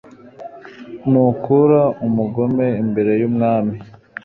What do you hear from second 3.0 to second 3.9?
y’umwami